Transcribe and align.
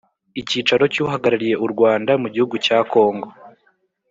icyicaro 0.41 0.83
cy 0.93 0.99
uhagarariye 1.03 1.55
u 1.65 1.67
Rwanda 1.73 2.11
mu 2.21 2.27
gihugu 2.33 2.55
cya 2.65 2.77
kongo 2.91 3.27